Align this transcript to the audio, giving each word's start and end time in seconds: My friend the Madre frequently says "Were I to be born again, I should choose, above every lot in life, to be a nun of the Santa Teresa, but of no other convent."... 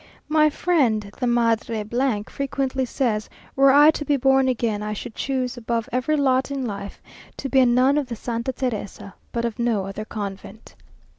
My 0.29 0.49
friend 0.49 1.11
the 1.19 1.27
Madre 1.27 1.83
frequently 2.25 2.85
says 2.85 3.29
"Were 3.55 3.71
I 3.71 3.91
to 3.91 4.03
be 4.03 4.17
born 4.17 4.47
again, 4.47 4.81
I 4.81 4.93
should 4.93 5.13
choose, 5.13 5.57
above 5.57 5.87
every 5.91 6.17
lot 6.17 6.49
in 6.49 6.65
life, 6.65 6.99
to 7.37 7.47
be 7.47 7.59
a 7.59 7.67
nun 7.67 7.99
of 7.99 8.07
the 8.07 8.15
Santa 8.15 8.51
Teresa, 8.51 9.13
but 9.31 9.45
of 9.45 9.59
no 9.59 9.85
other 9.85 10.05
convent."... 10.05 10.73